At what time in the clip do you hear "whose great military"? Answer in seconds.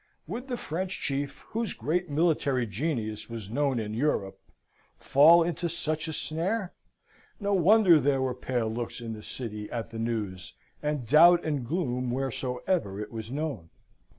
1.49-2.65